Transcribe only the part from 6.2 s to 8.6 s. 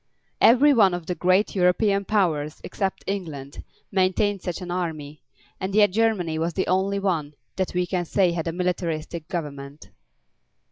was the only one that we can say had a